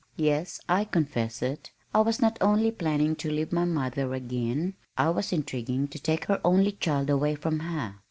[0.17, 5.11] Yes, I confess it, I was not only planning to leave my mother again I
[5.11, 7.99] was intriguing to take her only child away from her.